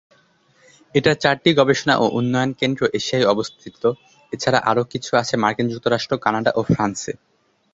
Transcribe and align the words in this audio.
এটার 0.95 1.15
চারটি 1.15 1.49
গবেষণা 1.53 1.93
ও 1.97 2.05
উন্নয়ন 2.19 2.51
কেন্দ্র 2.53 2.81
এশিয়ায় 2.93 3.29
অবস্থিত, 3.33 3.81
এছাড়া 4.33 4.59
আরো 4.69 4.83
কিছু 4.91 5.11
আছে 5.15 5.33
মার্কিন 5.37 5.67
যুক্তরাষ্ট্র, 5.69 6.13
কানাডা 6.17 6.51
ও 6.55 6.61
ফ্রান্সে। 6.69 7.13